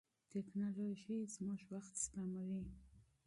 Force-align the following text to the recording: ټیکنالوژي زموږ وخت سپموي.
ټیکنالوژي 0.31 1.17
زموږ 1.35 1.59
وخت 1.73 1.93
سپموي. 2.03 2.61